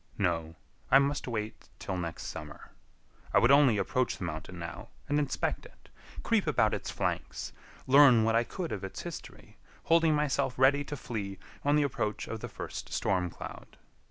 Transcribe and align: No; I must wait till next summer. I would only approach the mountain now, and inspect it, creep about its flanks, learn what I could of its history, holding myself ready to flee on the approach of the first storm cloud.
No; 0.17 0.55
I 0.89 0.97
must 0.97 1.27
wait 1.27 1.69
till 1.77 1.95
next 1.95 2.23
summer. 2.23 2.71
I 3.35 3.37
would 3.37 3.51
only 3.51 3.77
approach 3.77 4.17
the 4.17 4.23
mountain 4.23 4.57
now, 4.57 4.87
and 5.07 5.19
inspect 5.19 5.63
it, 5.63 5.89
creep 6.23 6.47
about 6.47 6.73
its 6.73 6.89
flanks, 6.89 7.53
learn 7.85 8.23
what 8.23 8.33
I 8.35 8.43
could 8.43 8.71
of 8.71 8.83
its 8.83 9.03
history, 9.03 9.57
holding 9.83 10.15
myself 10.15 10.57
ready 10.57 10.83
to 10.85 10.97
flee 10.97 11.37
on 11.63 11.75
the 11.75 11.83
approach 11.83 12.27
of 12.27 12.39
the 12.39 12.49
first 12.49 12.91
storm 12.91 13.29
cloud. 13.29 13.77